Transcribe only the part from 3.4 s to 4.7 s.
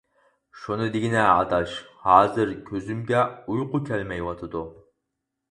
ئۇيقۇ كەلمەيۋاتىدۇ.